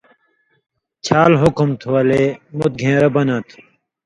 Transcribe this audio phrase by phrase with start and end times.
[1.05, 2.23] چھال حُکُم تھُو ولے
[2.57, 3.57] مُت گھین٘رہ بناں تھُو